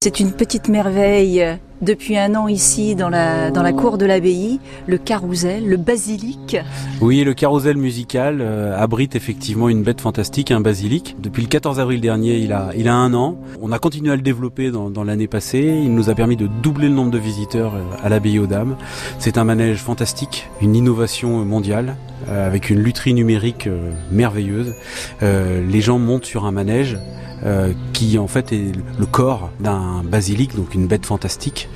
C'est 0.00 0.20
une 0.20 0.30
petite 0.30 0.68
merveille 0.68 1.44
depuis 1.82 2.16
un 2.16 2.36
an 2.36 2.46
ici 2.46 2.94
dans 2.94 3.08
la, 3.08 3.72
cour 3.72 3.98
de 3.98 4.06
l'abbaye, 4.06 4.60
le 4.86 4.96
carrousel, 4.96 5.66
le 5.66 5.76
basilic. 5.76 6.56
Oui, 7.00 7.24
le 7.24 7.34
carrousel 7.34 7.76
musical 7.76 8.38
euh, 8.40 8.80
abrite 8.80 9.16
effectivement 9.16 9.68
une 9.68 9.82
bête 9.82 10.00
fantastique, 10.00 10.52
un 10.52 10.60
basilic. 10.60 11.16
Depuis 11.20 11.42
le 11.42 11.48
14 11.48 11.80
avril 11.80 12.00
dernier, 12.00 12.36
il 12.36 12.52
a, 12.52 12.68
a 12.68 12.92
un 12.92 13.12
an. 13.12 13.40
On 13.60 13.72
a 13.72 13.80
continué 13.80 14.12
à 14.12 14.14
le 14.16 14.22
développer 14.22 14.70
dans, 14.70 15.02
l'année 15.02 15.26
passée. 15.26 15.80
Il 15.82 15.92
nous 15.92 16.10
a 16.10 16.14
permis 16.14 16.36
de 16.36 16.46
doubler 16.46 16.88
le 16.88 16.94
nombre 16.94 17.10
de 17.10 17.18
visiteurs 17.18 17.74
euh, 17.74 17.82
à 18.00 18.08
l'abbaye 18.08 18.38
aux 18.38 18.46
Dames. 18.46 18.76
C'est 19.18 19.36
un 19.36 19.42
manège 19.42 19.78
fantastique, 19.78 20.48
une 20.62 20.76
innovation 20.76 21.44
mondiale 21.44 21.96
avec 22.26 22.70
une 22.70 22.80
lutherie 22.80 23.14
numérique 23.14 23.68
merveilleuse. 24.10 24.74
les 25.22 25.80
gens 25.80 25.98
montent 25.98 26.26
sur 26.26 26.44
un 26.44 26.52
manège 26.52 26.98
euh, 27.44 27.72
qui 27.92 28.18
en 28.18 28.26
fait 28.26 28.52
est 28.52 28.72
le 28.98 29.06
corps 29.06 29.50
d'un 29.60 30.02
basilic, 30.02 30.56
donc 30.56 30.74
une 30.74 30.88
bête 30.88 31.06
fantastique 31.06 31.68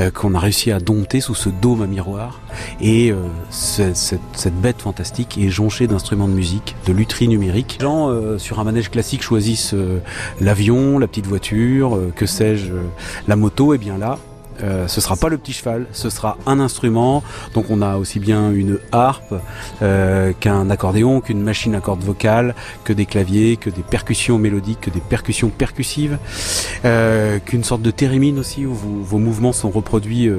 euh, 0.00 0.10
qu'on 0.10 0.34
a 0.34 0.38
réussi 0.38 0.70
à 0.70 0.80
dompter 0.80 1.20
sous 1.20 1.34
ce 1.34 1.48
dôme 1.48 1.80
à 1.80 1.86
miroir. 1.86 2.42
Et 2.82 3.10
euh, 3.10 3.16
cette, 3.50 4.60
bête 4.60 4.82
fantastique 4.82 5.38
est 5.38 5.48
jonchée 5.48 5.86
d'instruments 5.86 6.28
de 6.28 6.34
musique, 6.34 6.76
de 6.86 6.92
lutherie 6.92 7.28
numérique. 7.28 7.78
Les 7.80 7.84
gens 7.86 8.38
sur 8.38 8.60
un 8.60 8.64
manège 8.64 8.90
classique 8.90 9.22
choisissent 9.22 9.74
l'avion, 10.40 10.98
la 10.98 11.06
petite 11.06 11.26
voiture, 11.26 11.98
que 12.14 12.26
sais-je, 12.26 12.74
la 13.26 13.36
moto. 13.36 13.72
Et 13.72 13.78
bien 13.78 13.96
là, 13.96 14.18
euh, 14.62 14.88
ce 14.88 15.00
sera 15.00 15.16
pas 15.16 15.28
le 15.28 15.38
petit 15.38 15.52
cheval, 15.52 15.86
ce 15.92 16.10
sera 16.10 16.36
un 16.46 16.60
instrument. 16.60 17.22
Donc 17.54 17.66
on 17.70 17.82
a 17.82 17.96
aussi 17.96 18.18
bien 18.18 18.52
une 18.52 18.78
harpe 18.92 19.34
euh, 19.82 20.32
qu'un 20.38 20.70
accordéon, 20.70 21.20
qu'une 21.20 21.42
machine 21.42 21.74
à 21.74 21.80
cordes 21.80 22.02
vocales, 22.02 22.54
que 22.84 22.92
des 22.92 23.06
claviers, 23.06 23.56
que 23.56 23.70
des 23.70 23.82
percussions 23.82 24.38
mélodiques, 24.38 24.80
que 24.82 24.90
des 24.90 25.00
percussions 25.00 25.48
percussives, 25.48 26.18
euh, 26.84 27.38
qu'une 27.38 27.64
sorte 27.64 27.82
de 27.82 27.90
thérémine 27.90 28.38
aussi 28.38 28.66
où 28.66 28.74
vos 28.74 29.18
mouvements 29.18 29.52
sont 29.52 29.70
reproduits 29.70 30.30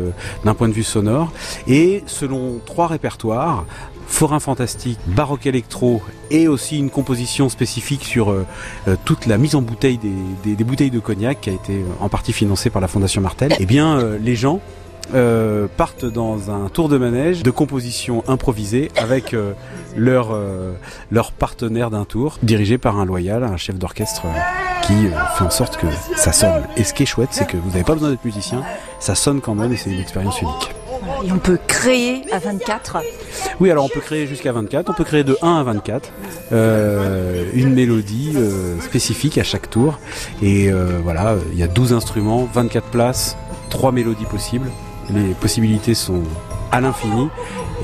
d'un 0.44 0.54
point 0.54 0.68
de 0.68 0.74
vue 0.74 0.84
sonore. 0.84 1.32
Et 1.68 2.04
selon 2.06 2.60
trois 2.66 2.88
répertoires, 2.88 3.66
forain 4.10 4.40
fantastique, 4.40 5.00
baroque 5.08 5.46
électro 5.46 6.02
et 6.32 6.48
aussi 6.48 6.78
une 6.78 6.90
composition 6.90 7.48
spécifique 7.48 8.04
sur 8.04 8.32
euh, 8.32 8.46
euh, 8.88 8.96
toute 9.06 9.28
la 9.28 9.38
mise 9.38 9.56
en 9.56 9.62
bouteille 9.62 10.00
des, 10.44 10.64
bouteilles 10.64 10.92
de 10.92 11.00
cognac 11.00 11.42
qui 11.42 11.50
a 11.52 11.54
été 11.54 11.74
euh, 11.74 11.86
en 12.02 12.10
partie 12.10 12.34
financée 12.34 12.70
par 12.70 12.82
la 12.82 12.88
Fondation 12.88 13.22
Martel, 13.22 13.56
eh 13.60 13.66
bien 13.66 14.00
les 14.22 14.36
gens 14.36 14.60
partent 15.78 16.06
dans 16.06 16.52
un 16.52 16.70
tour 16.70 16.88
de 16.88 16.98
manège 16.98 17.42
de 17.42 17.50
composition 17.50 18.24
improvisée 18.28 18.92
avec 18.96 19.36
leur, 19.96 20.38
leur 21.10 21.32
partenaire 21.32 21.90
d'un 21.90 22.06
tour, 22.06 22.38
dirigé 22.44 22.78
par 22.78 23.00
un 23.00 23.06
loyal, 23.06 23.44
un 23.44 23.58
chef 23.58 23.78
d'orchestre 23.78 24.28
qui 24.84 25.08
fait 25.38 25.44
en 25.44 25.50
sorte 25.50 25.78
que 25.78 25.88
ça 26.16 26.32
sonne. 26.32 26.64
Et 26.78 26.84
ce 26.84 26.94
qui 26.94 27.04
est 27.04 27.08
chouette, 27.08 27.30
c'est 27.32 27.48
que 27.48 27.58
vous 27.58 27.70
n'avez 27.70 27.84
pas 27.84 27.94
besoin 27.94 28.12
d'être 28.12 28.26
musicien, 28.26 28.62
ça 29.00 29.16
sonne 29.16 29.42
quand 29.42 29.56
même 29.56 29.74
et 29.74 29.78
c'est 29.78 29.90
une 29.90 30.00
expérience 30.00 30.42
unique. 30.42 30.76
Et 31.24 31.32
on 31.32 31.40
peut 31.40 31.60
créer 31.68 32.24
à 32.32 32.40
24 32.40 32.98
Oui, 33.60 33.72
alors 33.72 33.86
on 33.86 33.90
peut 33.90 34.00
créer 34.00 34.28
jusqu'à 34.28 34.52
24. 34.52 34.90
On 34.90 34.94
peut 34.94 35.04
créer 35.04 35.24
de 35.24 35.38
1 35.42 35.58
à 35.58 35.64
24 35.64 36.12
euh, 36.52 37.46
une 37.54 37.74
mélodie 37.74 38.34
euh, 38.36 38.80
spécifique 38.82 39.38
à 39.38 39.44
chaque 39.44 39.70
tour. 39.70 40.00
Et 40.42 40.72
euh, 40.72 41.00
voilà, 41.04 41.36
il 41.52 41.58
y 41.60 41.64
a 41.64 41.68
12 41.68 41.94
instruments, 41.94 42.48
24 42.54 42.88
places, 42.88 43.38
3 43.70 43.92
mélodies 43.92 44.26
possibles. 44.26 44.70
Les 45.14 45.34
possibilités 45.34 45.94
sont 45.94 46.24
à 46.72 46.82
l'infini. 46.82 47.30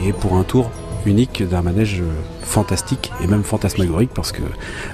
Et 0.05 0.13
pour 0.13 0.35
un 0.35 0.43
tour 0.43 0.71
unique 1.05 1.43
d'un 1.43 1.61
manège 1.61 2.01
fantastique 2.41 3.11
et 3.21 3.27
même 3.27 3.43
fantasmagorique 3.43 4.11
parce 4.13 4.31
que 4.31 4.41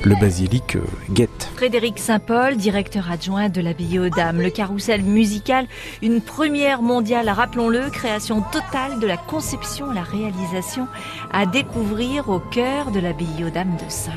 le 0.03 0.15
basilic 0.15 0.75
euh, 0.75 0.81
guette. 1.11 1.49
Frédéric 1.55 1.99
Saint-Paul, 1.99 2.57
directeur 2.57 3.11
adjoint 3.11 3.49
de 3.49 3.61
l'abbaye 3.61 3.99
aux 3.99 4.09
Dames, 4.09 4.41
le 4.41 4.49
carrousel 4.49 5.03
musical, 5.03 5.67
une 6.01 6.21
première 6.21 6.81
mondiale, 6.81 7.29
rappelons-le, 7.29 7.89
création 7.89 8.41
totale 8.41 8.99
de 8.99 9.07
la 9.07 9.17
conception 9.17 9.91
à 9.91 9.93
la 9.93 10.03
réalisation 10.03 10.87
à 11.31 11.45
découvrir 11.45 12.29
au 12.29 12.39
cœur 12.39 12.91
de 12.91 12.99
l'abbaye 12.99 13.43
aux 13.45 13.49
Dames 13.49 13.75
de 13.75 13.89
Sainte. 13.89 14.13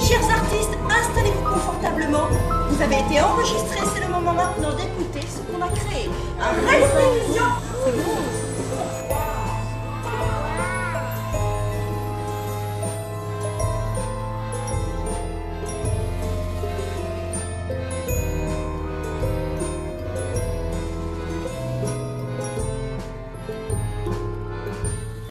Chers 0.00 0.30
artistes, 0.30 0.76
installez-vous 0.88 1.48
confortablement. 1.48 2.28
Vous 2.70 2.82
avez 2.82 2.96
été 2.96 3.20
enregistrés, 3.20 3.86
c'est 3.94 4.06
le 4.06 4.12
moment 4.12 4.32
maintenant 4.32 4.70
d'écouter 4.70 5.26
ce 5.26 5.40
qu'on 5.52 5.62
a 5.62 5.68
créé. 5.68 6.08
Un 6.40 7.71